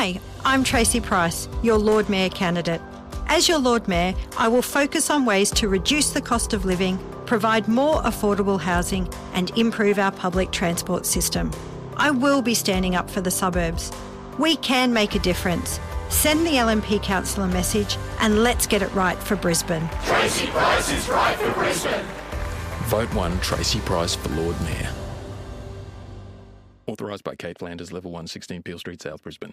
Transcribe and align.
Hi, 0.00 0.18
I'm 0.46 0.64
Tracy 0.64 0.98
Price, 0.98 1.46
your 1.62 1.76
Lord 1.76 2.08
Mayor 2.08 2.30
candidate. 2.30 2.80
As 3.26 3.50
your 3.50 3.58
Lord 3.58 3.86
Mayor, 3.86 4.14
I 4.38 4.48
will 4.48 4.62
focus 4.62 5.10
on 5.10 5.26
ways 5.26 5.50
to 5.50 5.68
reduce 5.68 6.08
the 6.08 6.22
cost 6.22 6.54
of 6.54 6.64
living, 6.64 6.98
provide 7.26 7.68
more 7.68 7.96
affordable 7.96 8.58
housing, 8.58 9.06
and 9.34 9.50
improve 9.58 9.98
our 9.98 10.10
public 10.10 10.52
transport 10.52 11.04
system. 11.04 11.50
I 11.98 12.12
will 12.12 12.40
be 12.40 12.54
standing 12.54 12.94
up 12.94 13.10
for 13.10 13.20
the 13.20 13.30
suburbs. 13.30 13.92
We 14.38 14.56
can 14.56 14.94
make 14.94 15.16
a 15.16 15.18
difference. 15.18 15.78
Send 16.08 16.46
the 16.46 16.52
LNP 16.52 17.02
council 17.02 17.42
a 17.42 17.48
message 17.48 17.98
and 18.20 18.42
let's 18.42 18.66
get 18.66 18.80
it 18.80 18.94
right 18.94 19.18
for 19.18 19.36
Brisbane. 19.36 19.86
Tracy 20.04 20.46
Price 20.46 20.90
is 20.90 21.10
right 21.10 21.36
for 21.36 21.52
Brisbane. 21.52 22.06
Vote 22.84 23.12
1 23.12 23.40
Tracy 23.40 23.80
Price 23.80 24.14
for 24.14 24.30
Lord 24.30 24.58
Mayor. 24.62 24.94
Authorised 26.86 27.22
by 27.22 27.34
Kate 27.34 27.58
Flanders, 27.58 27.92
Level 27.92 28.10
1, 28.10 28.28
16 28.28 28.62
Peel 28.62 28.78
Street, 28.78 29.02
South 29.02 29.22
Brisbane. 29.22 29.52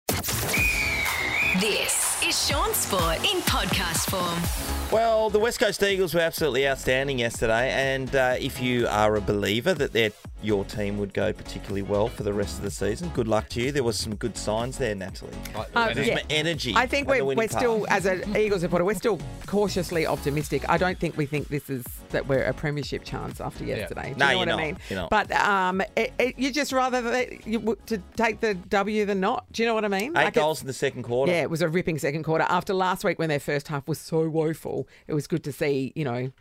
Shaun 2.51 2.73
Sport 2.73 3.17
in 3.19 3.39
podcast 3.43 4.09
form. 4.09 4.91
Well, 4.91 5.29
the 5.29 5.39
West 5.39 5.57
Coast 5.57 5.81
Eagles 5.83 6.13
were 6.13 6.19
absolutely 6.19 6.67
outstanding 6.67 7.17
yesterday, 7.17 7.71
and 7.71 8.13
uh, 8.13 8.35
if 8.37 8.61
you 8.61 8.87
are 8.89 9.15
a 9.15 9.21
believer 9.21 9.73
that 9.73 9.93
their 9.93 10.09
your 10.43 10.65
team 10.65 10.97
would 10.97 11.13
go 11.13 11.31
particularly 11.33 11.81
well 11.81 12.07
for 12.07 12.23
the 12.23 12.33
rest 12.33 12.57
of 12.57 12.63
the 12.63 12.71
season, 12.71 13.09
good 13.09 13.27
luck 13.27 13.47
to 13.49 13.61
you. 13.61 13.71
There 13.71 13.83
was 13.83 13.97
some 13.97 14.15
good 14.15 14.35
signs 14.37 14.77
there, 14.77 14.95
Natalie. 14.95 15.31
There's 15.73 16.07
yeah. 16.07 16.19
energy. 16.29 16.73
I 16.75 16.87
think 16.87 17.07
we're, 17.07 17.23
we're 17.23 17.47
still, 17.47 17.85
as 17.89 18.05
an 18.05 18.35
Eagles 18.35 18.61
supporter, 18.61 18.83
we're 18.85 18.95
still 18.95 19.19
cautiously 19.45 20.05
optimistic. 20.07 20.67
I 20.69 20.77
don't 20.77 20.99
think 20.99 21.17
we 21.17 21.25
think 21.25 21.49
this 21.49 21.69
is 21.69 21.83
that 22.09 22.27
we're 22.27 22.43
a 22.43 22.53
premiership 22.53 23.03
chance 23.03 23.39
after 23.39 23.63
yesterday. 23.63 24.13
Do 24.13 24.19
No, 24.19 24.29
you 24.29 24.31
know 24.31 24.31
you're 24.31 24.37
what 24.39 24.47
not. 24.47 24.59
I 24.59 24.63
mean? 24.63 24.77
You're 24.89 24.99
not. 24.99 25.09
But 25.09 25.31
um, 25.31 25.81
it, 25.95 26.13
it, 26.19 26.39
you 26.39 26.51
just 26.51 26.71
rather 26.71 27.01
that 27.01 27.45
you, 27.47 27.59
w- 27.59 27.77
to 27.87 27.97
take 28.15 28.39
the 28.39 28.53
W 28.55 29.05
than 29.05 29.19
not. 29.19 29.45
Do 29.51 29.61
you 29.61 29.67
know 29.67 29.75
what 29.75 29.85
I 29.85 29.89
mean? 29.89 30.11
Eight 30.11 30.25
Like 30.25 30.37
it- 30.37 30.39
goals 30.39 30.61
in 30.61 30.67
the 30.67 30.73
second 30.73 31.03
quarter. 31.03 31.31
Yeah, 31.31 31.41
it 31.43 31.49
was 31.49 31.61
a 31.61 31.69
ripping 31.69 31.99
second 31.99 32.23
quarter. 32.23 32.45
After 32.49 32.73
last 32.73 33.03
week 33.03 33.19
when 33.19 33.29
their 33.29 33.39
first 33.39 33.67
half 33.67 33.87
was 33.87 33.99
so 33.99 34.27
woeful, 34.27 34.87
it 35.07 35.13
was 35.13 35.27
good 35.27 35.43
to 35.43 35.51
see. 35.51 35.93
You 35.95 36.05
know. 36.05 36.31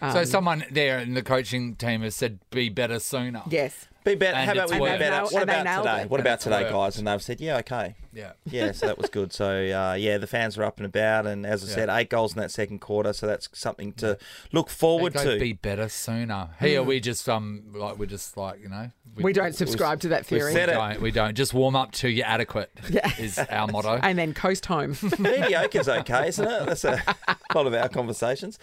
So 0.00 0.20
um, 0.20 0.26
someone 0.26 0.64
there 0.70 0.98
in 0.98 1.14
the 1.14 1.22
coaching 1.22 1.74
team 1.76 2.02
has 2.02 2.14
said, 2.14 2.38
"Be 2.50 2.68
better 2.68 2.98
sooner." 2.98 3.42
Yes. 3.48 3.86
Be 4.04 4.14
better. 4.14 4.36
And 4.36 4.46
How 4.46 4.52
about 4.52 4.70
we 4.70 4.78
be 4.78 4.98
better? 4.98 5.04
And 5.16 5.24
What 5.32 5.42
about 5.42 5.58
today? 5.58 5.64
nailed 5.96 6.10
What 6.10 6.20
it. 6.20 6.22
about 6.22 6.40
today, 6.40 6.60
worked. 6.62 6.72
guys? 6.72 6.98
And 6.98 7.06
they've 7.08 7.22
said, 7.22 7.40
yeah, 7.42 7.58
okay. 7.58 7.94
Yeah. 8.12 8.32
Yeah, 8.46 8.72
so 8.72 8.86
that 8.86 8.98
was 8.98 9.10
good. 9.10 9.32
So 9.32 9.46
uh, 9.50 9.94
yeah, 9.94 10.18
the 10.18 10.26
fans 10.26 10.56
were 10.56 10.64
up 10.64 10.78
and 10.78 10.86
about, 10.86 11.26
and 11.26 11.44
as 11.46 11.62
I 11.64 11.68
Yeah. 11.68 11.74
said, 11.74 11.88
eight 11.90 12.10
goals 12.10 12.34
in 12.34 12.40
that 12.40 12.50
second 12.50 12.80
quarter. 12.80 13.12
So 13.12 13.26
that's 13.26 13.48
something 13.52 13.92
to 13.94 14.18
look 14.52 14.70
forward 14.70 15.12
They 15.12 15.24
to. 15.34 15.38
Be 15.38 15.52
better 15.52 15.88
sooner. 15.88 16.50
Here 16.60 16.82
we 16.82 17.00
just 17.00 17.28
um 17.28 17.64
like 17.74 17.98
we're 17.98 18.06
just 18.06 18.36
like 18.36 18.60
you 18.62 18.68
know 18.68 18.90
We 19.16 19.32
don't 19.32 19.54
subscribe 19.54 20.00
to 20.00 20.08
that 20.08 20.30
we 20.30 20.38
theory. 20.38 20.52
said 20.52 20.68
We 20.68 20.74
don't, 20.74 21.00
we 21.02 21.10
don't. 21.10 21.34
Just 21.36 21.52
warm 21.54 21.76
up 21.76 21.92
to 21.92 22.08
you're 22.08 22.26
adequate. 22.26 22.70
Yeah. 22.90 23.10
is 23.18 23.38
our 23.38 23.66
motto. 23.68 23.98
And 24.02 24.18
then 24.18 24.32
coast 24.34 24.66
home. 24.66 24.92
Mediocre's 25.18 25.88
okay, 25.88 26.28
isn't 26.28 26.46
it? 26.48 26.66
That's 26.66 26.84
a 26.84 27.02
lot 27.54 27.66
of 27.66 27.74
our 27.74 27.88
conversations. 27.88 28.58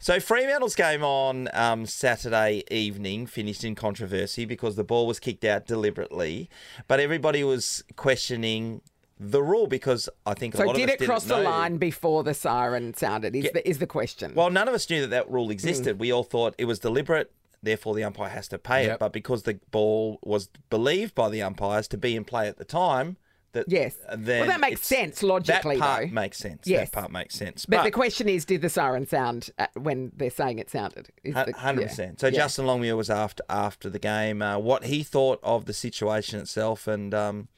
So 0.00 0.20
Fremantle's 0.20 0.74
game 0.76 1.02
on 1.02 1.48
um, 1.52 1.84
Saturday 1.84 2.62
evening 2.70 3.26
finished 3.26 3.64
in 3.64 3.74
controversy 3.74 4.44
because 4.44 4.76
the 4.76 4.84
ball 4.84 5.06
was 5.08 5.18
kicked 5.18 5.44
out 5.44 5.66
deliberately, 5.66 6.48
but 6.86 7.00
everybody 7.00 7.42
was 7.42 7.82
questioning 7.96 8.80
the 9.20 9.42
rule 9.42 9.66
because 9.66 10.08
I 10.26 10.34
think 10.34 10.54
a 10.54 10.58
so 10.58 10.64
lot 10.66 10.76
did 10.76 10.84
of 10.88 10.94
us 10.96 11.00
it 11.00 11.04
cross 11.06 11.24
the 11.24 11.38
know. 11.42 11.50
line 11.50 11.76
before 11.78 12.22
the 12.22 12.34
siren 12.34 12.94
sounded? 12.94 13.34
Is, 13.34 13.44
Yeah. 13.46 13.50
the, 13.54 13.68
is 13.68 13.78
the 13.78 13.86
question. 13.86 14.32
Well, 14.34 14.50
none 14.50 14.68
of 14.68 14.74
us 14.74 14.88
knew 14.88 15.00
that 15.02 15.10
that 15.10 15.30
rule 15.30 15.50
existed. 15.50 15.96
Hmm. 15.96 16.00
We 16.00 16.12
all 16.12 16.24
thought 16.24 16.54
it 16.58 16.66
was 16.66 16.78
deliberate. 16.78 17.32
Therefore, 17.62 17.94
the 17.96 18.04
umpire 18.04 18.28
has 18.28 18.46
to 18.48 18.58
pay 18.58 18.86
it. 18.86 19.00
But 19.00 19.12
because 19.12 19.42
the 19.42 19.58
ball 19.72 20.20
was 20.22 20.48
believed 20.70 21.14
by 21.16 21.28
the 21.28 21.42
umpires 21.42 21.88
to 21.88 21.96
be 21.96 22.14
in 22.14 22.24
play 22.24 22.46
at 22.46 22.56
the 22.56 22.64
time, 22.64 23.16
that 23.52 23.64
Yes. 23.66 23.96
then 24.14 24.40
Well, 24.40 24.48
that 24.50 24.60
makes 24.60 24.86
sense 24.86 25.22
logically, 25.24 25.74
though. 25.76 25.80
That 25.80 25.86
part 25.86 26.02
though. 26.08 26.12
makes 26.14 26.38
sense. 26.38 26.62
Yes. 26.66 26.90
That 26.90 27.00
part 27.00 27.10
makes 27.10 27.34
sense. 27.34 27.66
but, 27.66 27.82
the 27.82 27.90
question 27.90 28.28
is, 28.28 28.44
did 28.44 28.60
the 28.62 28.68
siren 28.68 29.08
sound 29.08 29.50
uh, 29.58 29.66
when 29.74 30.12
they're 30.14 30.30
saying 30.30 30.60
it 30.60 30.70
sounded? 30.70 31.08
Is 31.24 31.34
the- 31.34 31.52
Hundred 31.56 31.80
yeah. 31.80 31.86
percent. 31.88 32.20
So 32.20 32.26
Yeah. 32.28 32.40
Justin 32.42 32.66
Longmuir 32.66 32.94
was 32.94 33.10
after 33.10 33.42
after 33.48 33.90
the 33.90 33.98
game, 33.98 34.40
uh, 34.42 34.58
what 34.58 34.84
he 34.84 35.02
thought 35.02 35.40
of 35.42 35.64
the 35.64 35.72
situation 35.72 36.38
itself, 36.38 36.86
and 36.86 37.12
um, 37.14 37.48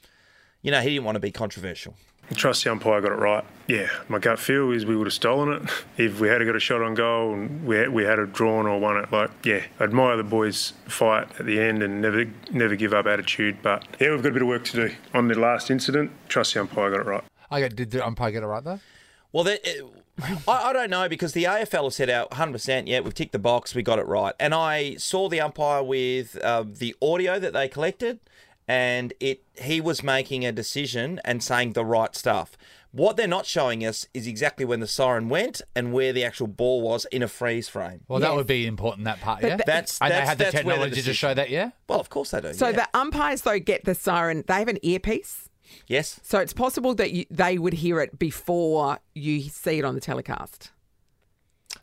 you 0.62 0.70
know 0.70 0.80
he 0.80 0.90
didn't 0.90 1.04
want 1.04 1.16
to 1.16 1.20
be 1.20 1.30
controversial. 1.30 1.94
I 2.30 2.34
trust 2.34 2.62
the 2.62 2.70
umpire 2.70 3.00
got 3.00 3.10
it 3.10 3.16
right. 3.16 3.44
Yeah, 3.66 3.88
my 4.08 4.20
gut 4.20 4.38
feel 4.38 4.70
is 4.70 4.86
we 4.86 4.96
would 4.96 5.08
have 5.08 5.14
stolen 5.14 5.52
it 5.52 5.70
if 5.96 6.20
we 6.20 6.28
had 6.28 6.44
got 6.44 6.54
a 6.54 6.60
shot 6.60 6.80
on 6.80 6.94
goal 6.94 7.34
and 7.34 7.66
we 7.66 7.76
had, 7.76 7.88
we 7.88 8.04
had 8.04 8.20
it 8.20 8.32
drawn 8.32 8.66
or 8.66 8.78
won 8.78 8.96
it. 8.98 9.10
Like, 9.10 9.30
yeah, 9.44 9.64
I 9.80 9.84
admire 9.84 10.16
the 10.16 10.22
boys' 10.22 10.72
fight 10.86 11.28
at 11.40 11.46
the 11.46 11.60
end 11.60 11.82
and 11.82 12.00
never 12.00 12.26
never 12.52 12.76
give 12.76 12.92
up 12.92 13.06
attitude. 13.06 13.58
But 13.62 13.84
yeah, 13.98 14.10
we've 14.10 14.22
got 14.22 14.28
a 14.30 14.32
bit 14.32 14.42
of 14.42 14.48
work 14.48 14.64
to 14.66 14.88
do 14.88 14.94
on 15.12 15.26
the 15.28 15.38
last 15.38 15.70
incident. 15.70 16.12
Trust 16.28 16.54
the 16.54 16.60
umpire 16.60 16.90
got 16.90 17.00
it 17.00 17.06
right. 17.06 17.24
Okay, 17.50 17.68
did 17.68 17.90
the 17.90 18.06
umpire 18.06 18.30
get 18.30 18.42
it 18.44 18.46
right 18.46 18.62
though? 18.62 18.80
Well, 19.32 19.44
that, 19.44 19.60
it, 19.64 19.84
I, 20.46 20.70
I 20.70 20.72
don't 20.72 20.90
know 20.90 21.08
because 21.08 21.32
the 21.32 21.44
AFL 21.44 21.84
have 21.84 21.94
said 21.94 22.10
out 22.10 22.30
100%, 22.30 22.84
yeah, 22.86 23.00
we've 23.00 23.14
ticked 23.14 23.32
the 23.32 23.38
box, 23.38 23.74
we 23.74 23.82
got 23.82 23.98
it 23.98 24.06
right. 24.06 24.34
And 24.38 24.54
I 24.54 24.94
saw 24.96 25.28
the 25.28 25.40
umpire 25.40 25.82
with 25.82 26.36
uh, 26.42 26.64
the 26.66 26.94
audio 27.00 27.38
that 27.38 27.52
they 27.52 27.68
collected, 27.68 28.20
and 28.68 29.12
it 29.20 29.42
he 29.60 29.80
was 29.80 30.02
making 30.02 30.44
a 30.44 30.52
decision 30.52 31.20
and 31.24 31.42
saying 31.42 31.72
the 31.72 31.84
right 31.84 32.14
stuff. 32.14 32.56
What 32.92 33.16
they're 33.16 33.28
not 33.28 33.46
showing 33.46 33.86
us 33.86 34.08
is 34.12 34.26
exactly 34.26 34.64
when 34.64 34.80
the 34.80 34.86
siren 34.88 35.28
went 35.28 35.62
and 35.76 35.92
where 35.92 36.12
the 36.12 36.24
actual 36.24 36.48
ball 36.48 36.82
was 36.82 37.04
in 37.12 37.22
a 37.22 37.28
freeze 37.28 37.68
frame. 37.68 38.00
Well, 38.08 38.18
that 38.18 38.30
Yes. 38.30 38.36
would 38.36 38.46
be 38.48 38.66
important. 38.66 39.04
That 39.04 39.20
part, 39.20 39.44
yeah. 39.44 39.58
That's 39.64 40.00
and 40.00 40.10
they 40.10 40.16
that's, 40.16 40.28
had 40.28 40.38
the 40.38 40.44
that's 40.44 40.54
where 40.54 40.62
technology 40.64 40.90
to 40.90 40.96
decision- 40.96 41.14
show 41.14 41.34
that, 41.34 41.50
yeah. 41.50 41.70
Well, 41.88 42.00
of 42.00 42.08
course 42.10 42.32
they 42.32 42.40
do. 42.40 42.52
So 42.52 42.66
yeah. 42.70 42.72
the 42.72 42.88
umpires 42.98 43.42
though 43.42 43.60
get 43.60 43.84
the 43.84 43.94
siren. 43.94 44.42
They 44.48 44.54
have 44.54 44.66
an 44.66 44.78
earpiece, 44.82 45.48
yes, 45.86 46.18
so 46.24 46.40
it's 46.40 46.52
possible 46.52 46.96
that 46.96 47.12
you, 47.12 47.26
they 47.30 47.58
would 47.58 47.74
hear 47.74 48.00
it 48.00 48.18
before 48.18 48.98
you 49.14 49.42
see 49.42 49.78
it 49.78 49.84
on 49.84 49.94
the 49.94 50.00
telecast. 50.00 50.72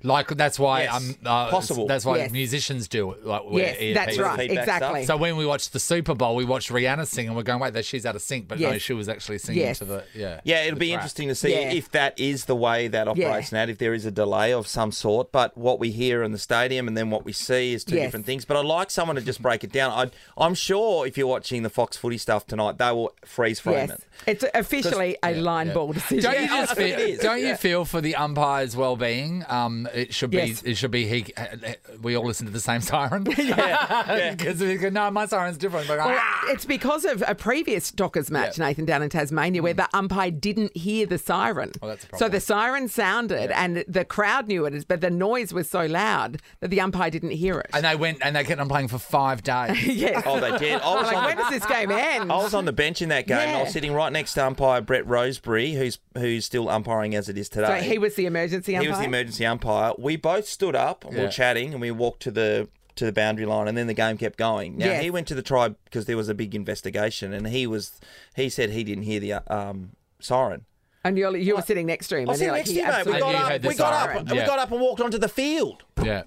Like 0.07 0.27
that's 0.29 0.57
why 0.57 0.83
Yes, 0.83 0.93
um 0.95 1.15
uh, 1.25 1.49
possible. 1.49 1.85
That's 1.87 2.05
why 2.05 2.17
Yes. 2.17 2.31
musicians 2.31 2.87
do 2.87 3.11
it. 3.11 3.25
Like 3.25 3.43
wear 3.49 3.75
Yes, 3.79 3.93
that's 3.95 4.17
earpieces. 4.17 4.23
right. 4.23 4.51
Exactly. 4.51 5.05
So 5.05 5.17
when 5.17 5.37
we 5.37 5.45
watched 5.45 5.73
the 5.73 5.79
Super 5.79 6.15
Bowl, 6.15 6.35
we 6.35 6.45
watched 6.45 6.69
Rihanna 6.69 7.05
sing, 7.07 7.27
and 7.27 7.35
we're 7.35 7.43
going, 7.43 7.59
"Wait, 7.59 7.73
that 7.73 7.85
she's 7.85 8.05
out 8.05 8.15
of 8.15 8.21
sync." 8.21 8.47
But 8.47 8.59
no, 8.59 8.77
she 8.77 8.93
was 8.93 9.09
actually 9.09 9.37
singing 9.39 9.61
Yes. 9.63 9.79
to 9.79 9.85
the 9.85 10.03
yeah. 10.15 10.39
Yeah, 10.43 10.63
it'll 10.63 10.79
be 10.79 10.87
track. 10.89 10.99
interesting 10.99 11.27
to 11.27 11.35
see 11.35 11.51
Yeah. 11.51 11.71
if 11.71 11.91
that 11.91 12.19
is 12.19 12.45
the 12.45 12.55
way 12.55 12.87
that 12.87 13.07
operates 13.07 13.51
Yeah. 13.51 13.65
now, 13.65 13.71
if 13.71 13.77
there 13.77 13.93
is 13.93 14.05
a 14.05 14.11
delay 14.11 14.53
of 14.53 14.67
some 14.67 14.91
sort. 14.91 15.31
But 15.31 15.57
what 15.57 15.79
we 15.79 15.91
hear 15.91 16.23
in 16.23 16.31
the 16.31 16.37
stadium 16.37 16.87
and 16.87 16.95
then 16.97 17.09
what 17.09 17.25
we 17.25 17.33
see 17.33 17.73
is 17.73 17.83
two 17.83 17.95
Yes. 17.95 18.05
different 18.07 18.25
things. 18.25 18.45
But 18.45 18.57
I'd 18.57 18.65
like 18.65 18.89
someone 18.91 19.15
to 19.17 19.21
just 19.21 19.41
break 19.41 19.63
it 19.63 19.71
down. 19.71 19.91
I, 19.91 20.09
I'm 20.43 20.53
sure 20.55 21.05
if 21.05 21.17
you're 21.17 21.27
watching 21.27 21.63
the 21.63 21.69
Fox 21.69 21.97
footy 21.97 22.17
stuff 22.17 22.47
tonight, 22.47 22.77
they 22.77 22.91
will 22.91 23.13
freeze 23.25 23.59
frame 23.59 23.89
Yes, 23.89 23.99
it. 23.99 24.03
it's 24.27 24.45
officially 24.53 25.17
a 25.23 25.33
line 25.35 25.67
Yeah. 25.67 25.73
ball 25.73 25.91
decision. 25.93 26.23
Don't 26.31 26.41
you 26.41 26.47
just 26.47 26.75
feel? 26.75 27.17
Don't 27.21 27.41
yeah. 27.41 27.49
you 27.49 27.55
feel 27.55 27.83
for 27.85 27.99
the 28.01 28.15
umpire's 28.15 28.75
well-being? 28.75 29.43
Um, 29.49 29.87
it 29.97 30.13
should 30.13 30.29
be. 30.29 30.37
Yes. 30.37 30.63
It 30.63 30.75
should 30.75 30.91
be. 30.91 31.07
He. 31.07 31.33
Uh, 31.35 31.45
uh, 31.65 31.73
we 32.01 32.15
all 32.15 32.25
listen 32.25 32.45
to 32.45 32.53
the 32.53 32.59
same 32.59 32.81
siren. 32.81 33.25
yeah. 33.37 34.35
Because 34.37 34.61
no, 34.91 35.09
my 35.11 35.25
siren's 35.25 35.57
different. 35.57 35.89
Like, 35.89 35.99
Well, 35.99 36.17
"Ah!" 36.19 36.45
it's 36.47 36.65
because 36.65 37.05
of 37.05 37.23
a 37.27 37.33
previous 37.33 37.91
Dockers 37.91 38.29
match, 38.29 38.59
Nathan, 38.59 38.85
down 38.85 39.01
in 39.01 39.09
Tasmania, 39.09 39.61
where 39.61 39.73
mm. 39.73 39.77
the 39.77 39.97
umpire 39.97 40.31
didn't 40.31 40.75
hear 40.75 41.05
the 41.05 41.17
siren. 41.17 41.71
Oh, 41.81 41.87
that's 41.87 42.05
a 42.11 42.17
so 42.17 42.29
the 42.29 42.39
siren 42.39 42.87
sounded, 42.87 43.51
and 43.51 43.83
the 43.87 44.05
crowd 44.05 44.47
knew 44.47 44.65
it, 44.65 44.87
but 44.87 45.01
the 45.01 45.09
noise 45.09 45.53
was 45.53 45.69
so 45.69 45.85
loud 45.85 46.39
that 46.59 46.69
the 46.69 46.81
umpire 46.81 47.09
didn't 47.09 47.31
hear 47.31 47.59
it. 47.59 47.69
And 47.73 47.85
they 47.85 47.95
went 47.95 48.19
and 48.21 48.35
they 48.35 48.43
kept 48.43 48.59
on 48.59 48.67
playing 48.67 48.89
for 48.89 48.99
five 48.99 49.43
days. 49.43 49.85
yes. 49.87 50.23
Oh, 50.25 50.39
they 50.39 50.57
did. 50.57 50.81
I 50.81 50.95
was, 50.95 51.11
like, 51.11 51.25
when 51.25 51.37
the, 51.37 51.43
does 51.43 51.51
this 51.51 51.65
game 51.65 51.91
end? 51.91 52.31
I 52.31 52.37
was 52.37 52.53
on 52.53 52.65
the 52.65 52.73
bench 52.73 53.01
in 53.01 53.09
that 53.09 53.27
game. 53.27 53.55
I 53.55 53.63
was 53.63 53.73
sitting 53.73 53.93
right 53.93 54.11
next 54.11 54.33
to 54.33 54.45
umpire 54.45 54.81
Brett 54.81 55.07
Rosebury, 55.07 55.73
who's 55.73 55.99
who's 56.15 56.45
still 56.45 56.69
umpiring 56.69 57.15
as 57.15 57.29
it 57.29 57.37
is 57.37 57.49
today. 57.49 57.67
so 57.67 57.75
today. 57.75 57.87
he 57.87 57.97
was 57.97 58.15
the 58.15 58.25
emergency 58.25 58.75
umpire. 58.75 58.83
He 58.83 58.89
was 58.89 58.99
the 58.99 59.05
emergency 59.05 59.45
umpire. 59.45 59.76
We 59.97 60.15
both 60.15 60.47
stood 60.47 60.75
up, 60.75 61.03
and 61.05 61.13
we 61.13 61.19
Yeah. 61.19 61.25
were 61.25 61.31
chatting, 61.31 61.71
and 61.73 61.81
we 61.81 61.91
walked 61.91 62.21
to 62.23 62.31
the 62.31 62.69
to 62.95 63.05
the 63.05 63.11
boundary 63.11 63.45
line, 63.45 63.67
and 63.67 63.77
then 63.77 63.85
the 63.85 63.93
game 63.93 64.17
kept 64.17 64.37
going. 64.39 64.75
Now 64.77 64.87
Yes. 64.87 65.03
he 65.03 65.11
went 65.11 65.27
to 65.27 65.35
the 65.35 65.43
tribe 65.43 65.75
because 65.85 66.05
there 66.05 66.17
was 66.17 66.29
a 66.29 66.33
big 66.33 66.55
investigation, 66.55 67.31
and 67.31 67.47
he 67.47 67.67
was 67.67 67.99
he 68.35 68.49
said 68.49 68.71
he 68.71 68.83
didn't 68.83 69.03
hear 69.03 69.19
the 69.19 69.33
uh, 69.33 69.39
um, 69.47 69.91
siren. 70.19 70.65
and 71.03 71.15
you're, 71.17 71.37
you 71.37 71.55
were 71.55 71.61
sitting 71.61 71.85
next 71.85 72.07
to 72.09 72.17
him. 72.17 72.27
I 72.27 72.31
was 72.31 72.41
and 72.41 72.47
you're 72.47 72.57
sitting 72.57 72.57
like, 72.57 72.59
next 72.59 72.69
to 72.69 72.73
he 72.73 72.79
you, 72.79 72.85
mate. 72.85 72.91
We 72.91 73.13
absolutely 73.13 73.21
got 73.21 73.31
you 73.31 73.37
up. 73.45 73.51
heard 73.51 73.61
the 73.61 73.67
We 73.69 73.75
got 73.75 73.93
up. 73.93 74.03
siren. 74.09 74.17
and 74.17 74.31
We 74.31 74.37
Yeah. 74.37 74.45
got 74.47 74.59
up 74.59 74.71
and 74.71 74.81
walked 74.81 75.01
onto 75.01 75.17
the 75.19 75.29
field. 75.29 75.83
yeah. 76.03 76.23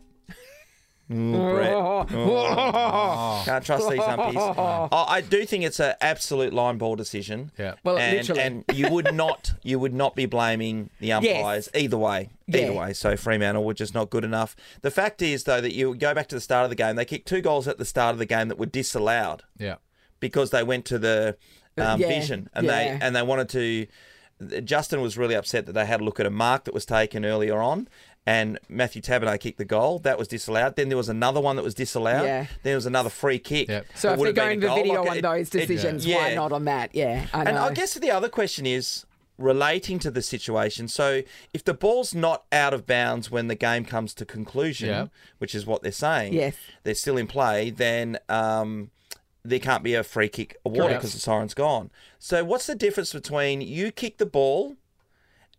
Brett. 1.11 1.73
Oh. 1.75 3.43
Can't 3.45 3.65
trust 3.65 3.91
these 3.91 3.99
umpies. 4.01 4.35
Oh, 4.93 5.05
I 5.09 5.21
do 5.21 5.45
think 5.45 5.65
it's 5.65 5.81
an 5.81 5.95
absolute 6.01 6.53
line 6.53 6.79
ball 6.79 6.95
decision. 6.97 7.51
Yeah. 7.59 7.75
Well, 7.85 7.99
and, 7.99 8.17
literally. 8.19 8.41
and 8.41 8.65
you 8.73 8.89
would 8.91 9.13
not 9.15 9.53
you 9.63 9.79
would 9.79 9.93
not 9.93 10.15
be 10.15 10.27
blaming 10.27 10.91
the 11.01 11.13
umpires 11.13 11.69
either 11.75 11.99
way. 11.99 12.31
Either 12.49 12.59
Yeah. 12.73 12.79
way. 12.79 12.93
So 12.93 13.17
Fremantle 13.17 13.65
were 13.65 13.75
just 13.75 13.95
not 13.95 14.11
good 14.11 14.25
enough. 14.25 14.55
The 14.83 14.91
fact 14.91 15.21
is 15.23 15.45
though 15.45 15.61
that 15.61 15.75
you 15.75 15.95
go 15.95 16.15
back 16.15 16.29
to 16.29 16.37
the 16.37 16.41
start 16.41 16.65
of 16.65 16.71
the 16.71 16.77
game, 16.77 16.97
they 16.97 17.05
kicked 17.05 17.27
two 17.29 17.41
goals 17.41 17.67
at 17.67 17.79
the 17.79 17.85
start 17.85 18.13
of 18.13 18.19
the 18.19 18.27
game 18.27 18.49
that 18.49 18.59
were 18.59 18.67
disallowed 18.67 19.43
Yeah. 19.59 19.77
because 20.21 20.51
they 20.51 20.63
went 20.63 20.85
to 20.87 20.99
the 20.99 21.37
um, 21.77 22.01
Yeah, 22.01 22.09
vision 22.09 22.49
and 22.55 22.67
yeah. 22.67 22.73
they 22.73 22.99
and 23.05 23.17
they 23.17 23.23
wanted 23.23 23.49
to. 23.51 23.87
Justin 24.65 25.03
was 25.03 25.19
really 25.19 25.35
upset 25.35 25.67
that 25.67 25.73
they 25.73 25.85
had 25.85 26.01
a 26.01 26.05
look 26.05 26.19
at 26.19 26.25
a 26.25 26.31
mark 26.31 26.65
that 26.65 26.73
was 26.73 26.87
taken 26.87 27.27
earlier 27.27 27.59
on. 27.61 27.89
And 28.27 28.59
Matthew 28.69 29.01
Taberner 29.03 29.41
kicked 29.41 29.59
the 29.59 29.65
goal. 29.65 29.99
That 30.01 30.19
was 30.19 30.29
disallowed. 30.29 30.77
Then 30.77 30.89
there 30.89 30.97
was 30.99 31.09
another 31.09 31.41
one 31.41 31.57
that 31.57 31.63
was 31.63 31.75
disallowed. 31.75 32.25
Yeah. 32.25 32.43
Then 32.43 32.49
there 32.63 32.75
was 32.77 32.87
another 32.87 33.09
free 33.11 33.39
kick. 33.39 33.69
Yep. 33.69 33.87
So 33.95 34.13
if 34.13 34.19
would 34.19 34.35
they're 34.35 34.51
have 34.51 34.61
going 34.61 34.71
a 34.73 34.75
to 34.77 34.83
video 34.83 35.01
Like, 35.03 35.11
on 35.11 35.17
it- 35.19 35.23
those 35.23 35.49
it- 35.55 35.67
decisions, 35.67 36.07
why 36.07 36.35
not 36.35 36.53
on 36.53 36.67
that? 36.67 36.91
Yeah, 36.95 37.27
I. 37.33 37.45
And 37.45 37.59
I 37.59 37.73
guess 37.73 37.95
the 37.95 38.11
other 38.11 38.29
question 38.29 38.67
is 38.67 39.07
relating 39.39 39.99
to 40.01 40.11
the 40.11 40.21
situation. 40.21 40.87
So 40.87 41.23
if 41.55 41.65
the 41.65 41.73
ball's 41.73 42.15
not 42.15 42.45
out 42.53 42.75
of 42.75 42.87
bounds 42.87 43.31
when 43.31 43.49
the 43.49 43.55
game 43.55 43.87
comes 43.87 44.13
to 44.15 44.27
conclusion, 44.27 44.91
Yeah. 44.91 45.07
which 45.39 45.55
is 45.55 45.65
what 45.65 45.83
they're 45.83 45.91
saying, 45.91 46.35
Yes. 46.35 46.55
they're 46.85 46.95
still 46.95 47.17
in 47.17 47.27
play, 47.27 47.71
then 47.71 48.19
um, 48.29 48.91
there 49.43 49.59
can't 49.59 49.83
be 49.83 49.95
a 49.95 50.05
free 50.05 50.29
kick 50.29 50.59
awarded 50.67 50.99
because 50.99 51.15
the 51.15 51.21
siren's 51.21 51.55
gone. 51.55 51.91
So 52.19 52.45
what's 52.45 52.67
the 52.67 52.75
difference 52.75 53.15
between 53.15 53.63
you 53.63 53.91
kick 53.91 54.19
the 54.19 54.27
ball 54.27 54.77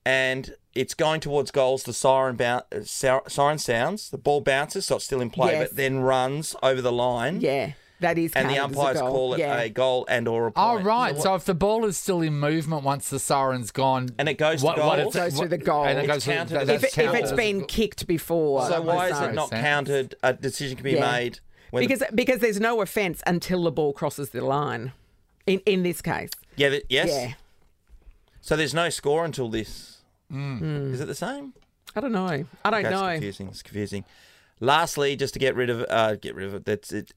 and 0.06 0.54
it's 0.74 0.94
going 0.94 1.20
towards 1.20 1.52
goals, 1.52 1.84
the 1.84 1.94
siren 1.94 2.36
boun- 2.36 2.64
uh, 2.72 2.82
siren 3.28 3.58
sounds, 3.58 4.10
the 4.10 4.18
ball 4.18 4.42
bounces, 4.42 4.86
so 4.86 4.96
it's 4.98 5.06
still 5.06 5.22
in 5.22 5.30
play, 5.30 5.52
Yes. 5.54 5.70
but 5.70 5.76
then 5.78 6.00
runs 6.00 6.56
over 6.64 6.82
the 6.82 6.92
line. 6.92 7.42
yeah, 7.42 7.74
that 8.00 8.18
is. 8.18 8.32
And 8.34 8.50
the 8.50 8.56
counted 8.56 8.72
as 8.72 8.78
a 8.78 8.80
umpires 8.80 9.00
goal. 9.02 9.12
call 9.12 9.34
it 9.36 9.40
yeah. 9.40 9.60
a 9.60 9.70
goal 9.70 10.06
and 10.10 10.28
or 10.28 10.48
a 10.48 10.54
Oh 10.56 10.74
point. 10.76 10.86
right. 10.86 11.14
what- 11.14 11.24
So 11.24 11.36
if 11.36 11.46
the 11.46 11.54
ball 11.54 11.86
is 11.86 11.98
still 11.98 12.22
in 12.22 12.40
movement 12.40 12.84
once 12.84 13.10
the 13.10 13.20
siren's 13.20 13.72
gone, 13.72 14.10
And 14.18 14.28
it 14.30 14.36
goes 14.36 14.62
to 14.62 14.66
what, 14.66 14.78
goal? 14.78 14.94
it's- 14.94 15.14
Goes 15.14 15.38
through 15.38 15.50
the 15.50 15.58
goal. 15.58 15.84
and 15.86 15.98
it 16.00 16.06
It's 16.06 16.08
goes 16.14 16.24
through- 16.26 16.34
counted 16.36 16.54
that- 16.56 16.62
as- 16.64 16.70
If, 16.70 16.84
it, 16.84 16.88
if 16.88 16.94
counted 16.94 17.20
it's 17.20 17.32
as- 17.32 17.38
been 17.38 17.66
kicked 17.66 18.08
before. 18.08 18.68
So 18.68 18.82
why 18.82 19.10
is 19.10 19.20
it 19.20 19.34
not 19.34 19.50
sense. 19.50 19.62
counted? 19.62 20.16
A 20.24 20.34
decision 20.34 20.78
can 20.78 20.84
be 20.86 20.92
Yeah. 20.94 21.12
made 21.12 21.40
when 21.72 21.82
the- 21.84 21.88
Because 21.88 22.04
because 22.16 22.40
there's 22.40 22.60
no 22.60 22.82
offence 22.82 23.22
until 23.28 23.64
the 23.64 23.72
ball 23.72 23.94
crosses 23.94 24.30
the 24.30 24.42
line. 24.44 24.94
In 25.46 25.60
in 25.66 25.84
this 25.84 26.02
case, 26.02 26.30
yeah, 26.56 26.70
th- 26.70 26.86
yes. 26.88 27.10
yeah. 27.10 27.34
So 28.42 28.56
there's 28.56 28.74
no 28.74 28.90
score 28.90 29.26
until 29.26 29.50
this. 29.50 29.98
Mm. 30.32 30.94
Is 30.94 31.02
it 31.02 31.08
the 31.08 31.16
same? 31.16 31.54
I 31.96 32.00
don't 32.00 32.12
know. 32.12 32.26
I 32.64 32.70
don't 32.70 32.84
That's 32.84 32.96
know. 32.96 33.12
confusing. 33.12 33.48
It's 33.50 33.62
confusing. 33.64 34.06
Lastly, 34.60 35.16
just 35.16 35.34
to 35.34 35.40
get 35.40 35.56
rid 35.56 35.70
of 35.70 35.86
uh, 35.90 36.16
get 36.16 36.36
rid 36.36 36.48
of 36.48 36.54
it. 36.54 36.66
That's 36.66 36.92
it. 36.94 37.12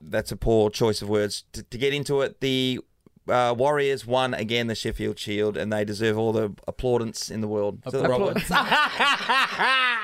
That's 0.00 0.30
a 0.30 0.36
poor 0.36 0.70
choice 0.70 1.02
of 1.02 1.08
words. 1.08 1.44
To, 1.52 1.62
to 1.62 1.78
get 1.78 1.94
into 1.94 2.20
it, 2.20 2.40
the 2.40 2.80
uh, 3.28 3.54
Warriors 3.56 4.06
won 4.06 4.34
again 4.34 4.66
the 4.66 4.74
Sheffield 4.74 5.18
Shield, 5.18 5.56
and 5.56 5.72
they 5.72 5.84
deserve 5.84 6.18
all 6.18 6.32
the 6.32 6.52
applaudance 6.68 7.30
in 7.30 7.40
the 7.40 7.48
world. 7.48 7.80
Is 7.86 7.92
the 7.92 8.02
right 8.08 8.20
word? 8.20 8.36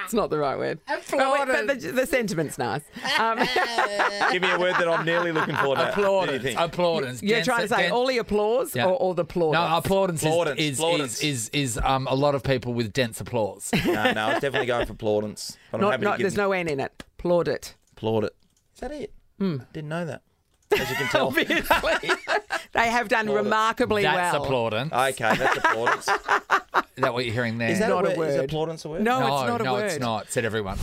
It's 0.05 0.15
not 0.15 0.29
the 0.31 0.39
right 0.39 0.59
word. 0.59 0.81
But, 0.89 1.05
but 1.09 1.69
the, 1.81 1.93
the 1.93 2.05
sentiment's 2.07 2.59
nice. 2.59 2.81
Um, 3.21 3.39
Give 4.33 4.43
me 4.43 4.51
a 4.51 4.59
word 4.59 4.75
that 4.75 4.89
I'm 4.89 5.05
nearly 5.07 5.31
looking 5.31 5.55
for. 5.55 5.77
Now. 5.77 5.93
What 5.93 5.95
do 6.29 6.33
you 6.33 6.49
Applaudance. 6.49 6.55
Applaudance. 6.59 7.23
you're 7.23 7.37
Dance- 7.37 7.47
trying 7.47 7.63
to 7.63 7.69
say 7.69 7.83
dan- 7.83 7.93
all 7.93 8.07
the 8.09 8.19
applause 8.19 8.75
Yeah. 8.75 8.87
or 8.87 8.95
all 8.95 9.15
the 9.15 9.25
plaudits? 9.25 9.61
No, 9.61 9.77
applaudance, 9.77 10.21
Plaudits, 10.23 10.61
is, 10.61 10.71
is, 10.71 10.79
plaudits. 10.81 11.23
is, 11.23 11.49
is, 11.51 11.77
is 11.77 11.79
um, 11.85 12.09
a 12.11 12.15
lot 12.17 12.35
of 12.35 12.43
people 12.43 12.75
with 12.75 12.93
dense 12.93 13.21
applause. 13.21 13.71
no, 13.87 13.93
no, 13.93 14.21
I 14.21 14.33
was 14.33 14.41
definitely 14.41 14.67
going 14.67 14.87
for 14.87 14.95
plaudance. 14.95 15.57
But 15.71 15.77
I'm 15.79 15.83
Not, 15.83 15.91
happy 15.93 16.05
not, 16.05 16.13
to 16.13 16.19
give 16.19 16.25
there's 16.25 16.37
no 16.37 16.51
N 16.53 16.67
in 16.69 16.81
it. 16.81 17.05
Plaudit. 17.19 17.75
applaud 17.93 18.25
it. 18.25 18.35
Is 18.75 18.81
that 18.81 18.91
it? 18.91 19.13
Hmm. 19.39 19.59
Didn't 19.73 19.91
know 19.91 20.05
that. 20.07 20.23
As 20.73 20.89
you 20.91 20.97
can 20.97 21.09
tell. 21.09 21.27
Obviously. 21.29 21.63
they 22.73 22.89
have 22.89 23.09
done 23.09 23.29
remarkably 23.29 24.03
That's 24.03 24.35
well. 24.35 24.45
applaudance. 24.45 24.93
Okay, 24.93 25.37
that's 25.37 25.57
applaudance. 25.59 26.09
Is 26.97 27.03
that 27.03 27.13
what 27.15 27.25
you're 27.25 27.35
hearing 27.35 27.59
there? 27.59 27.71
Is 27.71 27.79
that 27.79 27.89
Not 27.89 28.07
a 28.07 28.15
a 28.15 28.19
word? 28.19 28.29
Is 28.31 28.37
applaudance 28.37 28.85
a 28.85 28.89
word? 28.89 29.03
No, 29.03 29.21
no, 29.21 29.27
it's 29.27 29.49
not 29.49 29.61
a 29.61 29.65
no, 29.65 29.73
word. 29.75 29.85
it's 29.87 29.99
not. 29.99 30.31
Said 30.31 30.45
everyone. 30.45 30.79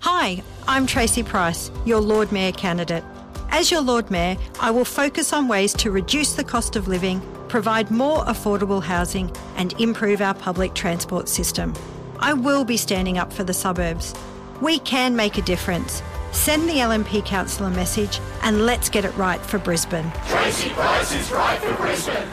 Hi, 0.00 0.42
I'm 0.68 0.86
Tracy 0.86 1.22
Price, 1.22 1.70
your 1.86 2.00
Lord 2.00 2.30
Mayor 2.32 2.52
candidate. 2.52 3.04
As 3.50 3.70
your 3.70 3.80
Lord 3.80 4.10
Mayor, 4.10 4.36
I 4.60 4.70
will 4.70 4.84
focus 4.84 5.32
on 5.32 5.48
ways 5.48 5.72
to 5.74 5.90
reduce 5.90 6.34
the 6.34 6.44
cost 6.44 6.76
of 6.76 6.88
living, 6.88 7.20
provide 7.48 7.90
more 7.90 8.24
affordable 8.24 8.82
housing, 8.82 9.30
and 9.56 9.72
improve 9.80 10.20
our 10.20 10.34
public 10.34 10.74
transport 10.74 11.28
system. 11.28 11.74
I 12.18 12.32
will 12.32 12.64
be 12.64 12.76
standing 12.76 13.18
up 13.18 13.32
for 13.32 13.44
the 13.44 13.52
suburbs. 13.54 14.14
We 14.60 14.78
can 14.78 15.16
make 15.16 15.38
a 15.38 15.42
difference. 15.42 16.02
Send 16.32 16.68
the 16.68 16.74
LNP 16.74 17.24
Council 17.24 17.66
a 17.66 17.70
message 17.70 18.20
and 18.42 18.66
let's 18.66 18.88
get 18.88 19.04
it 19.04 19.16
right 19.16 19.40
for 19.40 19.58
Brisbane. 19.58 20.10
Tracy 20.26 20.70
Price 20.70 21.14
is 21.14 21.30
right 21.30 21.58
for 21.60 21.74
Brisbane. 21.74 22.28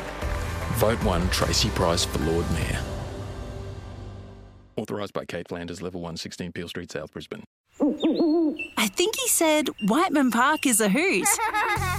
Vote 0.75 1.03
1 1.03 1.29
Tracy 1.29 1.69
Price 1.69 2.05
for 2.05 2.19
Lord 2.19 2.49
Mayor. 2.51 2.79
Authorised 4.77 5.13
by 5.13 5.25
Kate 5.25 5.47
Flanders, 5.47 5.81
Level 5.81 5.99
116 5.99 6.53
Peel 6.53 6.69
Street, 6.69 6.91
South 6.91 7.11
Brisbane. 7.11 7.43
I 7.81 8.87
think 8.87 9.17
he 9.17 9.27
said 9.27 9.67
Whiteman 9.85 10.31
Park 10.31 10.65
is 10.65 10.79
a 10.79 10.89
hoot. 10.89 11.27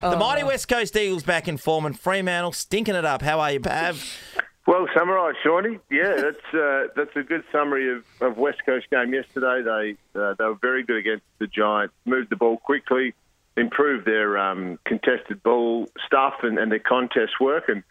The 0.00 0.16
mighty 0.16 0.44
West 0.44 0.68
Coast 0.68 0.96
Eagles 0.96 1.24
back 1.24 1.48
in 1.48 1.56
form 1.56 1.84
and 1.84 1.98
Fremantle 1.98 2.52
stinking 2.52 2.94
it 2.94 3.04
up. 3.04 3.20
How 3.20 3.40
are 3.40 3.50
you, 3.50 3.58
Pav? 3.58 4.00
Well 4.64 4.86
summarised, 4.96 5.38
Shawnee. 5.42 5.80
Yeah, 5.90 6.14
that's 6.14 6.54
uh, 6.54 6.86
that's 6.94 7.16
a 7.16 7.22
good 7.24 7.42
summary 7.50 7.96
of, 7.96 8.04
of 8.20 8.36
West 8.36 8.58
Coast 8.64 8.86
game 8.90 9.12
yesterday. 9.12 9.62
They 10.14 10.20
uh, 10.20 10.34
they 10.38 10.44
were 10.44 10.58
very 10.60 10.84
good 10.84 10.98
against 10.98 11.24
the 11.40 11.48
Giants. 11.48 11.94
Moved 12.04 12.30
the 12.30 12.36
ball 12.36 12.58
quickly, 12.58 13.12
improved 13.56 14.04
their 14.06 14.38
um, 14.38 14.78
contested 14.84 15.42
ball 15.42 15.88
stuff 16.06 16.34
and, 16.42 16.58
and 16.58 16.70
their 16.70 16.78
contest 16.78 17.40
work, 17.40 17.64
and 17.68 17.82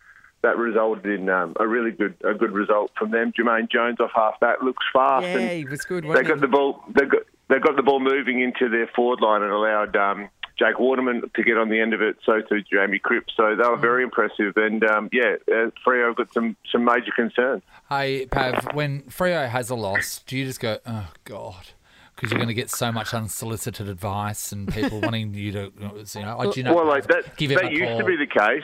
that 0.44 0.56
resulted 0.58 1.08
in 1.20 1.28
um, 1.28 1.56
a 1.60 1.68
really 1.68 1.92
good 1.92 2.14
a 2.24 2.34
good 2.34 2.52
result 2.54 2.92
from 2.98 3.12
them. 3.12 3.34
Jermaine 3.38 3.70
Jones 3.70 4.00
off 4.00 4.12
half 4.16 4.40
back 4.40 4.62
looks 4.62 4.86
fast. 4.94 5.24
Yeah, 5.24 5.40
and 5.40 5.52
he 5.58 5.66
was 5.66 5.82
good, 5.84 6.06
They 6.06 6.10
wasn't 6.10 6.28
got 6.28 6.36
he? 6.36 6.42
the 6.42 6.48
ball. 6.48 6.84
They 6.90 7.06
got 7.06 7.24
they 7.50 7.60
got 7.60 7.76
the 7.76 7.84
ball 7.84 8.00
moving 8.00 8.40
into 8.40 8.70
their 8.70 8.88
forward 8.96 9.20
line 9.20 9.42
and 9.42 9.52
allowed 9.52 9.96
um, 9.98 10.30
Jake 10.58 10.80
Waterman 10.80 11.30
to 11.36 11.44
get 11.44 11.58
on 11.58 11.70
the 11.70 11.80
end 11.80 11.94
of 11.94 12.02
it. 12.02 12.18
So 12.26 12.42
too 12.42 12.62
Jamie 12.62 13.00
Cripps. 13.00 13.34
So 13.36 13.56
they 13.56 13.68
were 13.68 13.78
very 13.78 14.04
impressive. 14.04 14.58
And 14.58 14.84
um, 14.84 15.10
yeah, 15.12 15.36
uh, 15.48 15.70
Freo 15.86 16.16
got 16.16 16.34
some 16.34 16.56
some 16.72 16.84
major 16.84 17.12
concerns. 17.16 17.64
Hey, 17.90 18.26
Pav, 18.26 18.74
when 18.74 19.04
Freo 19.04 19.48
has 19.48 19.70
a 19.70 19.76
loss, 19.76 20.24
do 20.26 20.38
you 20.38 20.46
just 20.46 20.60
go, 20.60 20.80
oh, 20.86 21.10
God? 21.24 21.70
Because 22.16 22.32
you're 22.32 22.40
going 22.40 22.48
to 22.48 22.56
get 22.56 22.72
so 22.72 22.92
much 22.92 23.14
unsolicited 23.14 23.88
advice 23.88 24.52
and 24.52 24.74
people 24.74 25.00
wanting 25.04 25.36
you 25.36 25.52
to, 25.52 25.72
you 25.80 26.22
know, 26.22 26.38
oh, 26.40 26.52
do 26.52 26.60
you 26.60 26.64
know, 26.64 26.74
well, 26.74 26.88
like 26.88 27.06
that, 27.08 27.38
give 27.38 27.52
him 27.52 27.58
that 27.58 27.66
a 27.66 27.72
used 27.72 27.84
call. 27.84 28.00
to 28.00 28.06
be 28.06 28.16
the 28.18 28.26
case. 28.26 28.64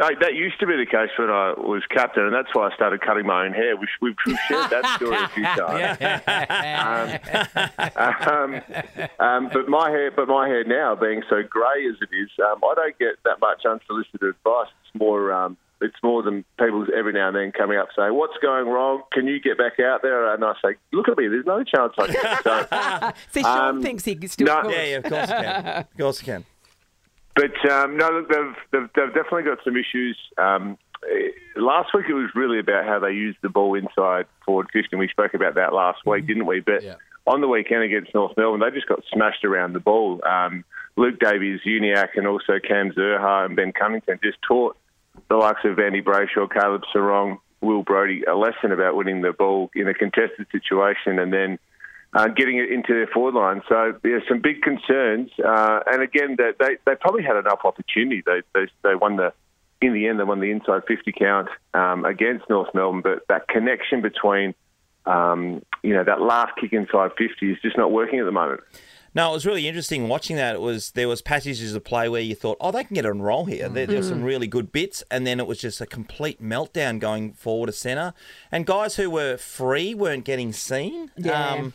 Like, 0.00 0.18
that 0.20 0.34
used 0.34 0.58
to 0.60 0.66
be 0.66 0.76
the 0.76 0.86
case 0.86 1.10
when 1.18 1.28
I 1.30 1.52
was 1.52 1.82
captain, 1.90 2.24
and 2.24 2.32
that's 2.34 2.48
why 2.54 2.68
I 2.70 2.74
started 2.74 3.00
cutting 3.02 3.26
my 3.26 3.44
own 3.44 3.52
hair. 3.52 3.76
We've, 3.76 3.88
we've 4.00 4.16
we've 4.26 4.38
shared 4.48 4.70
that 4.70 4.96
story 4.96 5.16
a 5.16 5.28
few 5.28 5.44
times. 5.44 5.98
um, 9.20 9.26
um, 9.26 9.50
but 9.52 9.68
my 9.68 9.90
hair, 9.90 10.10
but 10.10 10.26
my 10.28 10.48
hair 10.48 10.64
now 10.64 10.94
being 10.94 11.22
so 11.28 11.42
grey 11.48 11.86
as 11.88 11.96
it 12.00 12.14
is, 12.14 12.30
um, 12.40 12.60
I 12.64 12.74
don't 12.74 12.98
get 12.98 13.16
that 13.24 13.40
much 13.40 13.64
unsolicited 13.64 14.22
advice. 14.22 14.68
It's 14.84 14.98
more, 15.00 15.32
um, 15.32 15.56
it's 15.82 15.96
more 16.02 16.22
than 16.22 16.44
people 16.58 16.86
every 16.96 17.12
now 17.12 17.28
and 17.28 17.36
then 17.36 17.52
coming 17.52 17.78
up 17.78 17.88
saying, 17.96 18.14
"What's 18.14 18.36
going 18.42 18.68
wrong? 18.68 19.02
Can 19.12 19.26
you 19.26 19.40
get 19.40 19.58
back 19.58 19.78
out 19.80 20.02
there?" 20.02 20.32
And 20.32 20.44
I 20.44 20.54
say, 20.64 20.76
"Look 20.92 21.08
at 21.08 21.16
me. 21.18 21.28
There's 21.28 21.46
no 21.46 21.62
chance 21.64 21.92
I 21.98 22.06
can." 22.06 22.38
So, 22.42 23.12
See, 23.32 23.42
Shaun 23.42 23.68
Um, 23.76 23.82
thinks 23.82 24.04
he 24.04 24.14
can 24.14 24.28
still 24.28 24.46
no- 24.46 24.68
Yeah, 24.70 24.82
yeah, 24.84 24.96
of 24.96 25.04
course 25.04 25.26
he 25.28 25.34
can. 25.34 25.66
Of 25.66 25.96
course 25.98 26.18
he 26.20 26.26
can. 26.26 26.44
But 27.40 27.70
um, 27.72 27.96
no, 27.96 28.10
look, 28.10 28.28
they've, 28.28 28.54
they've 28.70 28.90
they've 28.94 29.14
definitely 29.14 29.44
got 29.44 29.58
some 29.64 29.74
issues. 29.74 30.18
Um, 30.36 30.76
eh, 31.10 31.30
last 31.56 31.88
week 31.94 32.04
it 32.06 32.12
was 32.12 32.28
really 32.34 32.58
about 32.58 32.84
how 32.84 32.98
they 32.98 33.12
used 33.12 33.38
the 33.40 33.48
ball 33.48 33.74
inside 33.76 34.26
forward 34.44 34.66
fifty. 34.74 34.96
We 34.96 35.08
spoke 35.08 35.32
about 35.32 35.54
that 35.54 35.72
last 35.72 36.04
week, 36.04 36.26
didn't 36.26 36.44
we? 36.44 36.60
But 36.60 36.82
Yeah. 36.82 36.96
on 37.26 37.40
the 37.40 37.48
weekend 37.48 37.82
against 37.84 38.12
North 38.14 38.36
Melbourne, 38.36 38.60
they 38.60 38.70
just 38.76 38.88
got 38.88 39.02
smashed 39.10 39.46
around 39.46 39.72
the 39.72 39.80
ball. 39.80 40.20
Um, 40.22 40.64
Luke 40.96 41.18
Davies-Uniacke, 41.18 42.16
and 42.16 42.26
also 42.26 42.58
Cam 42.58 42.92
Zurhaar 42.92 43.46
and 43.46 43.56
Ben 43.56 43.72
Cunnington 43.72 44.18
just 44.22 44.42
taught 44.42 44.76
the 45.28 45.36
likes 45.36 45.64
of 45.64 45.78
Andy 45.78 46.02
Brayshaw, 46.02 46.52
Caleb 46.52 46.82
Serong, 46.94 47.38
Will 47.62 47.82
Brodie 47.82 48.24
a 48.24 48.34
lesson 48.34 48.72
about 48.72 48.96
winning 48.96 49.22
the 49.22 49.32
ball 49.32 49.70
in 49.74 49.88
a 49.88 49.94
contested 49.94 50.46
situation 50.52 51.18
and 51.18 51.32
then 51.32 51.58
uh, 52.12 52.28
getting 52.28 52.58
it 52.58 52.70
into 52.70 52.92
their 52.92 53.06
forward 53.06 53.34
line. 53.34 53.62
So 53.68 53.94
there's 54.02 54.22
some 54.28 54.40
big 54.40 54.62
concerns. 54.62 55.30
Uh, 55.38 55.80
and 55.86 56.02
again, 56.02 56.36
they, 56.36 56.52
they 56.58 56.76
they 56.84 56.94
probably 56.96 57.22
had 57.22 57.36
enough 57.36 57.60
opportunity. 57.64 58.22
They 58.24 58.42
they, 58.54 58.66
they 58.82 58.94
won 58.94 59.16
the 59.16 59.32
in 59.80 59.94
the 59.94 60.06
end 60.06 60.20
they 60.20 60.24
won 60.24 60.40
the 60.40 60.50
inside 60.50 60.82
50 60.86 61.12
count 61.12 61.48
um, 61.72 62.04
against 62.04 62.48
North 62.50 62.68
Melbourne, 62.74 63.00
but 63.02 63.26
that 63.28 63.48
connection 63.48 64.02
between 64.02 64.54
um, 65.06 65.62
you 65.82 65.94
know 65.94 66.04
that 66.04 66.20
last 66.20 66.52
kick 66.60 66.72
inside 66.72 67.12
50 67.16 67.50
is 67.50 67.58
just 67.62 67.76
not 67.78 67.90
working 67.90 68.18
at 68.18 68.24
the 68.24 68.32
moment. 68.32 68.60
No, 69.12 69.30
it 69.30 69.32
was 69.32 69.46
really 69.46 69.66
interesting 69.66 70.06
watching 70.06 70.36
that. 70.36 70.54
It 70.54 70.60
was 70.60 70.92
there 70.92 71.08
was 71.08 71.20
passages 71.20 71.74
of 71.74 71.82
play 71.82 72.08
where 72.08 72.20
you 72.20 72.34
thought, 72.34 72.58
oh, 72.60 72.70
they 72.70 72.84
can 72.84 72.94
get 72.94 73.04
on 73.04 73.20
roll 73.20 73.44
here. 73.44 73.68
There, 73.68 73.86
there 73.86 73.96
were 73.96 74.02
some 74.04 74.22
really 74.22 74.46
good 74.46 74.70
bits, 74.70 75.02
and 75.10 75.26
then 75.26 75.40
it 75.40 75.48
was 75.48 75.58
just 75.58 75.80
a 75.80 75.86
complete 75.86 76.40
meltdown 76.40 77.00
going 77.00 77.32
forward 77.32 77.66
to 77.66 77.72
centre, 77.72 78.14
and 78.52 78.66
guys 78.66 78.96
who 78.96 79.10
were 79.10 79.36
free 79.36 79.94
weren't 79.94 80.24
getting 80.24 80.52
seen. 80.52 81.10
Yeah. 81.16 81.50
Um, 81.50 81.74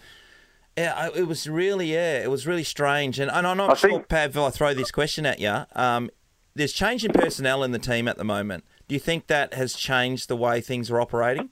yeah, 0.77 0.93
I- 0.95 1.17
it 1.17 1.27
was 1.27 1.47
really 1.49 1.93
yeah, 1.93 2.21
it 2.23 2.29
was 2.29 2.45
really 2.47 2.63
strange, 2.63 3.19
and, 3.19 3.31
and 3.31 3.45
I'm 3.47 3.57
not 3.57 3.71
I 3.71 3.73
sure, 3.75 3.89
think- 3.91 4.07
Pav, 4.09 4.31
if 4.31 4.37
I 4.37 4.49
throw 4.49 4.73
this 4.73 4.91
question 4.91 5.25
at 5.25 5.39
you. 5.39 5.65
Um, 5.75 6.09
there's 6.55 6.71
change 6.73 7.03
in 7.03 7.11
personnel 7.11 7.63
in 7.63 7.71
the 7.71 7.79
team 7.79 8.07
at 8.07 8.17
the 8.17 8.23
moment. 8.23 8.63
Do 8.87 8.95
you 8.95 8.99
think 8.99 9.27
that 9.27 9.53
has 9.55 9.73
changed 9.73 10.29
the 10.29 10.37
way 10.37 10.61
things 10.61 10.89
are 10.89 11.01
operating? 11.01 11.49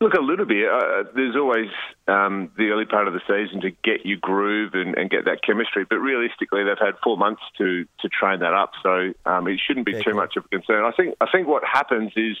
Look, 0.00 0.14
a 0.14 0.20
little 0.20 0.44
bit. 0.46 0.68
Uh, 0.68 1.04
there's 1.14 1.36
always 1.36 1.68
um, 2.08 2.50
the 2.58 2.70
early 2.70 2.84
part 2.86 3.06
of 3.06 3.14
the 3.14 3.20
season 3.20 3.60
to 3.60 3.70
get 3.84 4.04
your 4.04 4.18
groove 4.18 4.74
and, 4.74 4.96
and 4.96 5.08
get 5.08 5.26
that 5.26 5.42
chemistry, 5.46 5.86
but 5.88 5.96
realistically, 5.98 6.64
they've 6.64 6.76
had 6.78 6.94
four 7.04 7.16
months 7.16 7.42
to 7.58 7.84
to 8.00 8.08
train 8.08 8.40
that 8.40 8.52
up, 8.52 8.72
so 8.82 9.12
um, 9.24 9.46
it 9.46 9.60
shouldn't 9.64 9.86
be 9.86 10.02
too 10.02 10.12
much 10.14 10.36
of 10.36 10.44
a 10.44 10.48
concern. 10.48 10.84
I 10.84 10.90
think 10.90 11.14
I 11.20 11.26
think 11.30 11.46
what 11.46 11.62
happens 11.64 12.12
is 12.16 12.36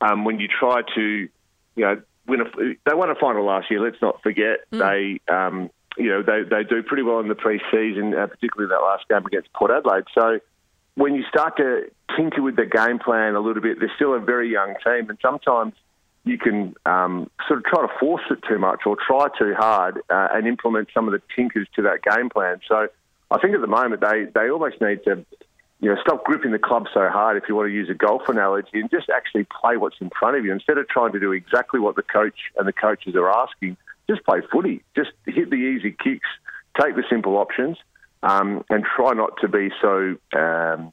um, 0.00 0.24
when 0.24 0.38
you 0.38 0.46
try 0.46 0.82
to, 0.94 1.00
you 1.02 1.84
know, 1.84 2.00
win 2.26 2.40
a, 2.40 2.44
they 2.84 2.94
won 2.94 3.10
a 3.10 3.14
final 3.14 3.44
last 3.44 3.70
year. 3.70 3.80
Let's 3.80 4.00
not 4.02 4.22
forget 4.22 4.60
they. 4.70 5.20
Um, 5.28 5.70
you 5.96 6.08
know 6.08 6.22
they, 6.22 6.42
they 6.42 6.64
do 6.64 6.82
pretty 6.82 7.04
well 7.04 7.20
in 7.20 7.28
the 7.28 7.36
pre-season, 7.36 8.14
uh, 8.14 8.26
particularly 8.26 8.68
that 8.68 8.82
last 8.82 9.06
game 9.08 9.24
against 9.24 9.52
Port 9.52 9.70
Adelaide. 9.70 10.04
So 10.12 10.40
when 10.96 11.14
you 11.14 11.22
start 11.28 11.56
to 11.58 11.90
tinker 12.16 12.42
with 12.42 12.56
the 12.56 12.66
game 12.66 12.98
plan 12.98 13.34
a 13.34 13.40
little 13.40 13.62
bit, 13.62 13.78
they're 13.78 13.92
still 13.94 14.14
a 14.14 14.20
very 14.20 14.50
young 14.50 14.74
team, 14.84 15.08
and 15.08 15.18
sometimes 15.22 15.74
you 16.24 16.38
can 16.38 16.74
um, 16.86 17.30
sort 17.46 17.58
of 17.58 17.64
try 17.64 17.82
to 17.82 17.92
force 18.00 18.22
it 18.30 18.38
too 18.48 18.58
much 18.58 18.80
or 18.86 18.96
try 18.96 19.28
too 19.38 19.54
hard 19.56 19.98
uh, 20.08 20.28
and 20.32 20.46
implement 20.46 20.88
some 20.94 21.06
of 21.06 21.12
the 21.12 21.20
tinkers 21.36 21.68
to 21.76 21.82
that 21.82 22.02
game 22.02 22.30
plan. 22.30 22.60
So 22.66 22.88
I 23.30 23.38
think 23.38 23.54
at 23.54 23.60
the 23.60 23.66
moment 23.66 24.00
they, 24.00 24.24
they 24.34 24.48
almost 24.48 24.80
need 24.80 25.04
to 25.04 25.24
you 25.84 25.90
know 25.90 26.00
stop 26.00 26.24
gripping 26.24 26.50
the 26.50 26.58
club 26.58 26.86
so 26.94 27.10
hard, 27.10 27.36
if 27.36 27.46
you 27.46 27.54
want 27.54 27.68
to 27.68 27.72
use 27.74 27.90
a 27.90 27.94
golf 27.94 28.22
analogy, 28.28 28.80
and 28.80 28.90
just 28.90 29.10
actually 29.10 29.44
play 29.44 29.76
what's 29.76 29.96
in 30.00 30.10
front 30.18 30.34
of 30.34 30.42
you 30.42 30.50
instead 30.50 30.78
of 30.78 30.88
trying 30.88 31.12
to 31.12 31.20
do 31.20 31.32
exactly 31.32 31.78
what 31.78 31.94
the 31.94 32.02
coach 32.02 32.38
and 32.56 32.66
the 32.66 32.72
coaches 32.72 33.14
are 33.14 33.30
asking. 33.30 33.76
Just 34.08 34.24
play 34.24 34.40
footy. 34.50 34.82
Just 34.96 35.10
hit 35.26 35.50
the 35.50 35.56
easy 35.56 35.90
kicks. 35.90 36.28
Take 36.80 36.96
the 36.96 37.04
simple 37.10 37.36
options. 37.36 37.76
Um, 38.22 38.64
and 38.70 38.82
try 38.96 39.12
not 39.12 39.32
to 39.42 39.48
be 39.48 39.68
so 39.82 40.16
um, 40.34 40.90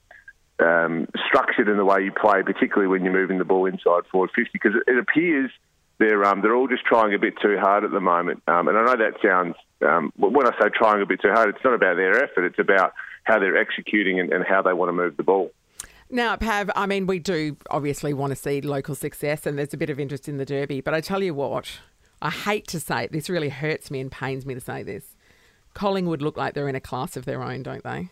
um, 0.60 1.08
structured 1.26 1.70
in 1.70 1.78
the 1.78 1.86
way 1.86 2.04
you 2.04 2.12
play, 2.12 2.44
particularly 2.44 2.90
when 2.90 3.06
you're 3.06 3.14
moving 3.14 3.38
the 3.38 3.46
ball 3.46 3.68
inside 3.68 4.06
forward 4.12 4.32
50, 4.36 4.50
because 4.52 4.74
it, 4.86 4.98
appears 4.98 5.52
they're 6.00 6.26
um, 6.26 6.42
they're 6.42 6.54
all 6.54 6.68
just 6.68 6.84
trying 6.84 7.14
a 7.14 7.20
bit 7.20 7.36
too 7.42 7.58
hard 7.58 7.86
at 7.86 7.92
the 7.92 8.02
moment. 8.02 8.44
Um, 8.46 8.68
and 8.68 8.78
I 8.78 8.84
know 8.84 8.98
that 8.98 9.22
sounds 9.24 9.56
um, 9.88 10.12
when 10.18 10.46
I 10.46 10.52
say 10.60 10.68
trying 10.76 11.02
a 11.02 11.06
bit 11.06 11.22
too 11.22 11.32
hard, 11.32 11.48
it's 11.48 11.64
not 11.64 11.76
about 11.76 11.96
their 11.96 12.22
effort; 12.22 12.44
it's 12.44 12.60
about 12.60 12.92
how 13.32 13.40
they're 13.40 13.58
executing 13.58 14.20
and, 14.20 14.32
and 14.32 14.46
how 14.46 14.62
they 14.62 14.74
want 14.74 14.90
to 14.90 14.94
move 14.94 15.16
the 15.16 15.24
ball. 15.24 15.52
Now, 16.10 16.36
Pav, 16.36 16.70
I 16.76 16.86
mean, 16.86 17.08
we 17.08 17.20
do 17.20 17.56
obviously 17.70 18.14
want 18.14 18.32
to 18.32 18.36
see 18.36 18.60
local 18.60 18.96
success, 18.96 19.46
and 19.46 19.58
there's 19.58 19.74
a 19.74 19.78
bit 19.78 19.90
of 19.90 20.00
interest 20.00 20.28
in 20.28 20.36
the 20.38 20.46
Derby. 20.46 20.82
But 20.82 20.94
I 20.94 21.00
tell 21.00 21.24
you 21.24 21.34
what, 21.34 21.80
I 22.22 22.30
hate 22.30 22.68
to 22.68 22.80
say 22.82 23.06
it. 23.06 23.14
This 23.14 23.30
really 23.30 23.48
hurts 23.48 23.90
me 23.90 24.02
and 24.02 24.12
pains 24.12 24.46
me 24.46 24.54
to 24.54 24.60
say 24.60 24.84
this. 24.84 25.16
Collingwood 25.74 26.22
look 26.22 26.36
like 26.36 26.54
they're 26.54 26.68
in 26.68 26.76
a 26.76 26.82
class 26.82 27.16
of 27.16 27.24
their 27.24 27.42
own, 27.42 27.64
don't 27.64 27.84
they? 27.84 28.10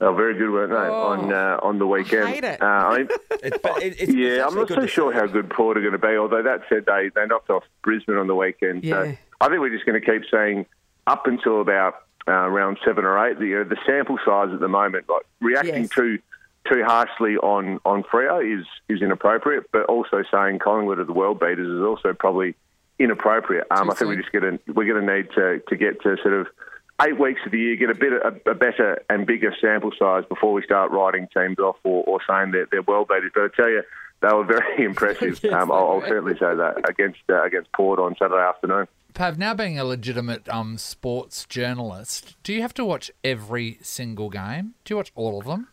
Oh, 0.00 0.14
very 0.14 0.38
good, 0.38 0.50
weren't 0.50 0.70
they? 0.70 0.76
on 0.76 1.32
uh, 1.32 1.58
on 1.62 1.78
the 1.78 1.86
weekend. 1.86 2.28
hate 2.28 2.44
it. 2.44 2.62
Uh, 2.62 2.64
I 2.64 2.98
mean, 2.98 3.08
It, 3.42 3.60
but 3.62 3.82
it, 3.82 4.00
it's, 4.00 4.14
yeah, 4.14 4.46
I'm 4.46 4.54
not 4.54 4.68
good 4.68 4.80
so 4.80 4.86
sure 4.86 5.12
see. 5.12 5.18
how 5.18 5.26
good 5.26 5.50
Port 5.50 5.76
are 5.76 5.80
going 5.80 5.92
to 5.92 5.98
be. 5.98 6.16
Although 6.16 6.42
that 6.44 6.62
said, 6.68 6.84
they 6.86 7.10
they 7.14 7.26
knocked 7.26 7.50
off 7.50 7.64
Brisbane 7.82 8.16
on 8.16 8.28
the 8.28 8.34
weekend. 8.36 8.84
Yeah. 8.84 8.94
So 8.94 9.16
I 9.40 9.48
think 9.48 9.60
we're 9.60 9.74
just 9.74 9.84
going 9.84 10.00
to 10.00 10.06
keep 10.06 10.22
saying 10.30 10.64
up 11.06 11.26
until 11.26 11.60
about 11.60 12.06
uh, 12.30 12.48
round 12.48 12.78
seven 12.84 13.04
or 13.04 13.26
eight. 13.26 13.38
The 13.38 13.60
uh, 13.62 13.64
the 13.64 13.76
sample 13.84 14.18
size 14.24 14.50
at 14.54 14.60
the 14.60 14.68
moment, 14.68 15.08
like 15.08 15.22
reacting 15.40 15.82
Yes. 15.82 15.90
too 15.90 16.18
too 16.70 16.84
harshly 16.84 17.36
on 17.36 17.80
on 17.84 18.02
Freo 18.04 18.40
is 18.60 18.66
is 18.88 19.02
inappropriate, 19.02 19.64
but 19.72 19.84
also 19.86 20.22
saying 20.30 20.60
Collingwood 20.60 20.98
are 20.98 21.04
the 21.04 21.12
world 21.12 21.40
beaters 21.40 21.68
is 21.68 21.82
also 21.82 22.12
probably 22.14 22.54
inappropriate. 22.98 23.66
Um, 23.70 23.90
I 23.90 23.94
think 23.94 24.08
we're 24.08 24.20
just 24.20 24.32
going 24.32 24.58
to 24.58 24.72
we're 24.72 24.86
going 24.92 25.06
to 25.06 25.14
need 25.16 25.28
to 25.34 25.60
to 25.68 25.76
get 25.76 26.02
to 26.02 26.16
sort 26.22 26.34
of. 26.34 26.46
Eight 27.02 27.18
weeks 27.18 27.40
of 27.46 27.52
the 27.52 27.58
year, 27.58 27.76
get 27.76 27.88
a 27.88 27.94
bit 27.94 28.12
a, 28.12 28.50
a 28.50 28.54
better 28.54 29.02
and 29.08 29.26
bigger 29.26 29.54
sample 29.58 29.90
size 29.98 30.24
before 30.28 30.52
we 30.52 30.62
start 30.62 30.90
writing 30.90 31.28
teams 31.34 31.58
off 31.58 31.76
or, 31.82 32.04
or 32.04 32.20
saying 32.28 32.50
that 32.50 32.66
they're 32.70 32.82
well 32.82 33.06
beaters. 33.06 33.32
But 33.34 33.44
I 33.44 33.48
tell 33.56 33.70
you, 33.70 33.82
they 34.20 34.28
were 34.28 34.44
very 34.44 34.84
impressive. 34.84 35.40
Yes, 35.42 35.54
um, 35.54 35.72
I'll, 35.72 35.92
I'll 35.92 36.02
certainly 36.06 36.34
say 36.34 36.54
that 36.54 36.86
against 36.86 37.20
uh, 37.30 37.42
against 37.42 37.72
Port 37.72 37.98
on 38.00 38.16
Saturday 38.18 38.42
afternoon. 38.46 38.86
Pav, 39.20 39.36
now 39.36 39.52
being 39.52 39.78
a 39.78 39.84
legitimate 39.84 40.48
um, 40.48 40.78
sports 40.78 41.44
journalist, 41.44 42.36
do 42.42 42.54
you 42.54 42.62
have 42.62 42.72
to 42.72 42.86
watch 42.86 43.10
every 43.22 43.78
single 43.82 44.30
game? 44.30 44.72
Do 44.86 44.94
you 44.94 44.96
watch 44.96 45.12
all 45.14 45.38
of 45.38 45.44
them? 45.44 45.68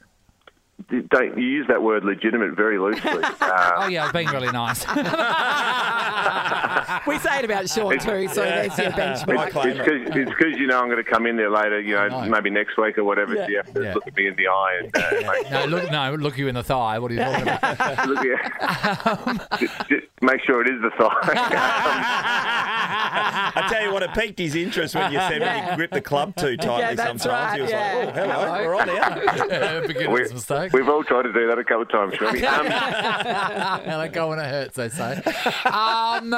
Don't 0.89 1.37
you 1.37 1.45
use 1.47 1.65
that 1.69 1.81
word 1.81 2.03
legitimate 2.03 2.57
very 2.57 2.77
loosely? 2.77 3.09
Uh, 3.39 3.71
Oh 3.77 3.87
yeah, 3.87 4.01
I 4.01 4.05
was 4.07 4.11
being 4.11 4.27
really 4.27 4.51
nice. 4.51 4.85
We 7.07 7.17
say 7.19 7.39
it 7.39 7.45
about 7.45 7.69
Shaun 7.69 7.97
too, 7.99 8.27
so 8.27 8.41
there's 8.41 8.77
your 8.77 8.91
benchmark. 8.91 9.51
it's 9.55 10.29
because 10.29 10.57
you 10.57 10.67
know 10.67 10.79
I'm 10.81 10.89
going 10.89 11.01
to 11.03 11.09
come 11.09 11.25
in 11.25 11.37
there 11.37 11.49
later, 11.49 11.79
you 11.79 11.95
know, 11.95 12.07
know. 12.09 12.25
maybe 12.29 12.49
next 12.49 12.77
week 12.77 12.97
or 12.97 13.05
whatever. 13.05 13.33
So 13.35 13.47
you 13.47 13.55
have 13.57 13.73
to 13.73 13.81
Yeah. 13.81 13.93
look 13.93 14.05
at 14.07 14.15
me 14.15 14.27
in 14.27 14.35
the 14.35 14.47
eye 14.47 14.81
and 14.83 14.93
uh, 14.95 15.31
make, 15.31 15.49
no, 15.51 15.65
look, 15.65 15.89
no, 15.91 16.15
look 16.15 16.37
you 16.37 16.47
in 16.49 16.55
the 16.55 16.63
thigh. 16.63 16.99
What 16.99 17.11
are 17.11 17.13
you 17.13 17.19
talking 17.21 17.43
about? 17.43 18.07
look 18.09 18.25
at, 18.25 19.59
just, 19.59 19.77
just 19.87 20.05
make 20.21 20.41
sure 20.45 20.61
it 20.61 20.67
is 20.67 20.81
the 20.81 20.89
thigh. 20.97 22.73
I 23.17 23.67
tell 23.69 23.83
you 23.83 23.93
what, 23.93 24.03
it 24.03 24.13
piqued 24.13 24.39
his 24.39 24.55
interest 24.55 24.95
when 24.95 25.11
you 25.11 25.19
said 25.19 25.41
when 25.41 25.69
you 25.69 25.75
grip 25.75 25.91
the 25.91 26.01
club 26.01 26.35
too 26.35 26.57
tightly. 26.57 26.79
Yeah, 26.79 26.93
that's 26.93 27.23
sometimes 27.23 27.55
he 27.55 27.61
was 27.61 27.71
yeah. 27.71 27.93
like, 27.93 28.07
"Oh, 28.07 28.11
hello, 28.11 28.33
Hello. 28.33 28.65
we're 28.65 28.75
on 28.75 28.87
here." 28.87 29.81
Beginner's 29.87 30.33
mistake. 30.33 30.73
We've 30.73 30.89
all 30.89 31.03
tried 31.03 31.23
to 31.23 31.33
do 31.33 31.47
that 31.47 31.57
a 31.57 31.63
couple 31.63 31.83
of 31.83 31.91
times, 31.91 32.13
Shirley. 32.19 32.45
Um, 32.45 32.67
and 32.67 34.01
I 34.01 34.07
go 34.07 34.29
when 34.29 34.39
it 34.39 34.45
hurts, 34.45 34.75
they 34.75 34.89
say. 34.89 35.21
Um, 35.65 36.31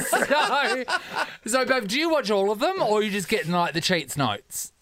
so, 0.00 0.84
so, 1.46 1.64
babe, 1.64 1.88
do 1.88 1.98
you 1.98 2.10
watch 2.10 2.30
all 2.30 2.50
of 2.50 2.58
them, 2.58 2.80
or 2.82 2.98
are 2.98 3.02
you 3.02 3.10
just 3.10 3.28
getting 3.28 3.52
like 3.52 3.74
the 3.74 3.80
cheats 3.80 4.16
notes? 4.16 4.72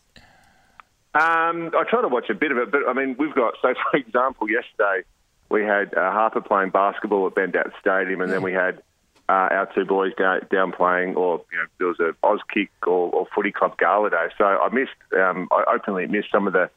Um, 1.12 1.73
I 1.77 1.85
try 1.91 2.03
to 2.03 2.09
watch 2.09 2.31
a 2.31 2.35
bit 2.35 2.53
of 2.53 2.59
it, 2.59 2.71
but 2.71 2.89
I 2.89 2.93
mean, 2.93 3.17
we've 3.19 3.35
got 3.35 3.55
so 3.61 3.75
for 3.91 3.97
example, 3.99 4.49
yesterday 4.49 5.03
we 5.49 5.65
had 5.65 5.93
uh, 5.95 6.12
Harper 6.12 6.41
playing 6.41 6.71
basketball 6.71 7.27
at 7.27 7.35
Bendat 7.35 7.73
Stadium, 7.81 8.21
and 8.21 8.31
then 8.33 8.43
we 8.43 8.53
had 8.53 8.83
uh, 9.31 9.49
our 9.53 9.69
two 9.73 9.85
boys 9.85 10.13
down, 10.19 10.41
down 10.51 10.73
playing, 10.73 11.15
or 11.15 11.41
you 11.53 11.59
know, 11.59 11.65
there 11.79 11.87
was 11.87 12.01
a 12.01 12.27
Oz 12.27 12.41
kick 12.53 12.69
or, 12.85 13.11
or 13.13 13.29
footy 13.33 13.53
club 13.53 13.79
gala 13.79 14.11
day. 14.11 14.27
So 14.37 14.45
I 14.45 14.69
missed, 14.73 14.91
um, 15.17 15.49
I 15.53 15.73
openly 15.73 16.09
missed 16.09 16.33
some 16.33 16.49
of 16.49 16.53
the 16.53 16.69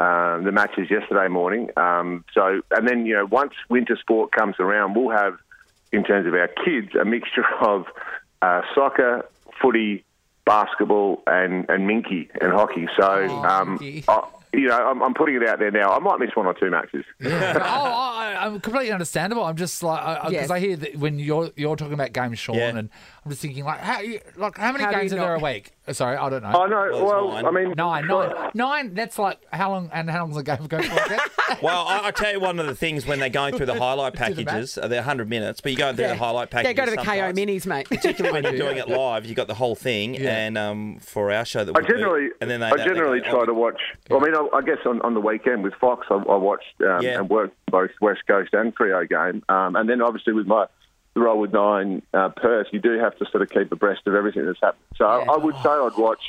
um, 0.00 0.44
the 0.44 0.52
matches 0.52 0.88
yesterday 0.92 1.26
morning. 1.26 1.70
Um, 1.76 2.24
so 2.32 2.60
and 2.70 2.86
then 2.86 3.04
you 3.04 3.14
know, 3.14 3.26
once 3.26 3.54
winter 3.68 3.96
sport 4.00 4.30
comes 4.30 4.54
around, 4.60 4.94
we'll 4.94 5.10
have 5.10 5.38
in 5.90 6.04
terms 6.04 6.28
of 6.28 6.34
our 6.34 6.46
kids 6.64 6.94
a 6.94 7.04
mixture 7.04 7.44
of 7.60 7.86
uh, 8.42 8.62
soccer, 8.76 9.26
footy, 9.60 10.04
basketball, 10.46 11.20
and 11.26 11.68
and 11.68 11.88
minky 11.88 12.30
and 12.40 12.52
hockey. 12.52 12.86
So 12.96 13.26
um, 13.42 13.70
minky. 13.80 14.04
I, 14.06 14.22
you 14.52 14.66
know, 14.68 14.76
I'm, 14.76 15.02
I'm 15.02 15.14
putting 15.14 15.36
it 15.36 15.46
out 15.46 15.58
there 15.58 15.70
now. 15.70 15.90
I 15.92 15.98
might 15.98 16.18
miss 16.18 16.30
one 16.34 16.46
or 16.46 16.54
two 16.54 16.70
matches. 16.70 17.04
oh, 17.24 17.28
I, 17.30 18.36
I'm 18.40 18.60
completely 18.60 18.92
understandable. 18.92 19.44
I'm 19.44 19.56
just 19.56 19.82
like 19.82 20.00
because 20.22 20.32
Yes. 20.32 20.50
I 20.50 20.58
hear 20.60 20.76
that 20.76 20.96
when 20.96 21.18
you're 21.18 21.50
you're 21.56 21.76
talking 21.76 21.94
about 21.94 22.12
games, 22.12 22.38
Shaun, 22.38 22.56
Yeah. 22.56 22.68
and 22.68 22.90
I'm 23.24 23.30
just 23.30 23.42
thinking 23.42 23.64
like 23.64 23.80
how 23.80 24.00
you, 24.00 24.20
like 24.36 24.56
how 24.56 24.72
many 24.72 24.84
How 24.84 24.92
games 24.92 25.12
you 25.12 25.18
are 25.18 25.20
there 25.20 25.34
a 25.34 25.38
week? 25.38 25.72
Uh, 25.86 25.92
Sorry, 25.92 26.16
I 26.16 26.28
don't 26.28 26.42
know. 26.42 26.52
Oh 26.54 26.66
know. 26.66 27.04
Well, 27.04 27.28
well, 27.28 27.46
I 27.46 27.50
mean, 27.50 27.74
Nine, 27.76 28.06
nine, 28.06 28.50
nine. 28.54 28.94
That's 28.94 29.18
like 29.18 29.38
how 29.52 29.70
long? 29.70 29.90
And 29.92 30.08
how 30.10 30.20
long's 30.20 30.36
a 30.36 30.42
game 30.42 30.66
going 30.66 30.84
for? 30.84 31.16
Well, 31.62 31.88
I, 31.88 32.08
I 32.08 32.10
tell 32.10 32.30
you 32.30 32.40
one 32.40 32.58
of 32.60 32.66
the 32.66 32.74
things 32.74 33.06
when 33.06 33.20
they're 33.20 33.30
going 33.30 33.56
through 33.56 33.66
the 33.66 33.78
highlight 33.78 34.12
To 34.18 34.34
the 34.34 34.44
packages, 34.44 34.76
uh, 34.76 34.86
they're 34.86 34.98
100 35.00 35.30
minutes, 35.30 35.62
but 35.62 35.72
you 35.72 35.78
go 35.78 35.92
through 35.94 36.04
Yeah. 36.04 36.10
the 36.12 36.18
highlight 36.18 36.48
Yeah, 36.52 36.62
packages. 36.62 36.76
go 36.76 36.84
to 36.84 36.90
the 36.90 36.96
KO 36.98 37.32
minis, 37.32 37.64
mate. 37.66 37.88
Particularly 37.88 38.34
when 38.34 38.44
you're 38.44 38.66
doing 38.66 38.76
it 38.76 38.86
live, 38.88 39.24
you 39.24 39.30
have 39.30 39.36
got 39.36 39.46
the 39.48 39.54
whole 39.54 39.74
thing, 39.74 40.14
Yeah. 40.14 40.36
and 40.36 40.58
um, 40.58 40.98
for 41.00 41.32
our 41.32 41.46
show 41.46 41.64
that 41.64 41.74
I 41.74 41.80
we 41.80 41.86
do, 41.86 41.94
generally, 41.94 42.28
and 42.42 42.50
then 42.50 42.60
they, 42.60 42.66
I 42.66 42.76
generally 42.76 43.20
they 43.20 43.24
go, 43.26 43.30
try 43.32 43.40
oh, 43.40 43.46
to 43.46 43.54
watch. 43.54 43.80
I 44.10 44.18
mean, 44.18 44.34
I, 44.38 44.58
I 44.58 44.62
guess 44.62 44.78
on, 44.86 45.00
on 45.02 45.14
the 45.14 45.20
weekend 45.20 45.62
with 45.64 45.74
Fox, 45.74 46.06
I, 46.10 46.14
I 46.14 46.36
watched 46.36 46.80
um, 46.80 47.02
Yeah. 47.02 47.18
and 47.20 47.28
worked 47.30 47.56
both 47.70 47.90
West 48.00 48.20
Coast 48.26 48.52
and 48.52 48.74
Freo 48.74 49.08
game, 49.08 49.42
um, 49.48 49.76
and 49.76 49.88
then 49.88 50.00
obviously 50.02 50.32
with 50.32 50.46
my 50.46 50.66
the 51.14 51.20
role 51.20 51.40
with 51.40 51.52
Nine 51.52 52.02
uh, 52.14 52.28
Perth, 52.28 52.68
you 52.70 52.80
do 52.80 52.98
have 52.98 53.16
to 53.18 53.26
sort 53.30 53.42
of 53.42 53.48
keep 53.50 53.72
abreast 53.72 54.02
of 54.06 54.14
everything 54.14 54.46
that's 54.46 54.60
happening. 54.60 54.84
So 54.96 55.04
I, 55.06 55.24
I 55.34 55.36
would 55.36 55.56
say 55.56 55.70
I'd 55.70 55.96
watch 55.96 56.20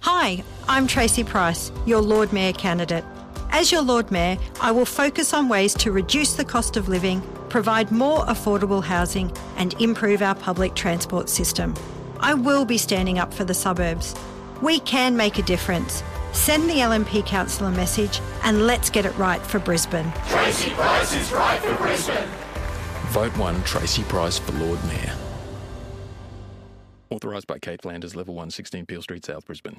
Hi, 0.00 0.42
I'm 0.68 0.86
Tracy 0.86 1.22
Price, 1.22 1.70
your 1.84 2.00
Lord 2.00 2.32
Mayor 2.32 2.54
candidate. 2.54 3.04
As 3.50 3.70
your 3.70 3.82
Lord 3.82 4.10
Mayor, 4.10 4.38
I 4.60 4.72
will 4.72 4.86
focus 4.86 5.34
on 5.34 5.48
ways 5.48 5.74
to 5.74 5.92
reduce 5.92 6.34
the 6.34 6.44
cost 6.44 6.76
of 6.76 6.88
living, 6.88 7.22
provide 7.48 7.90
more 7.90 8.24
affordable 8.26 8.82
housing, 8.82 9.32
and 9.56 9.74
improve 9.80 10.22
our 10.22 10.34
public 10.34 10.74
transport 10.74 11.28
system. 11.28 11.74
I 12.20 12.34
will 12.34 12.64
be 12.64 12.78
standing 12.78 13.18
up 13.18 13.32
for 13.32 13.44
the 13.44 13.54
suburbs. 13.54 14.14
We 14.62 14.80
can 14.80 15.16
make 15.16 15.38
a 15.38 15.42
difference. 15.42 16.02
Send 16.32 16.68
the 16.68 16.74
LNP 16.74 17.26
Council 17.26 17.66
a 17.66 17.70
message 17.70 18.20
and 18.42 18.66
let's 18.66 18.90
get 18.90 19.06
it 19.06 19.16
right 19.16 19.40
for 19.40 19.58
Brisbane. 19.58 20.12
Tracy 20.28 20.70
Price 20.70 21.14
is 21.14 21.32
right 21.32 21.60
for 21.60 21.74
Brisbane. 21.76 22.28
Vote 23.08 23.36
1 23.36 23.62
Tracy 23.64 24.02
Price 24.04 24.38
for 24.38 24.52
Lord 24.52 24.82
Mayor. 24.84 25.14
Authorised 27.10 27.46
by 27.46 27.58
Kate 27.58 27.80
Flanders, 27.80 28.16
Level 28.16 28.34
1, 28.34 28.50
16 28.50 28.84
Peel 28.86 29.00
Street, 29.00 29.24
South 29.24 29.46
Brisbane. 29.46 29.78